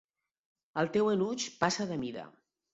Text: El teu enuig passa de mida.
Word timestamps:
El 0.85 0.89
teu 0.95 1.11
enuig 1.13 1.47
passa 1.63 1.89
de 1.93 2.03
mida. 2.07 2.29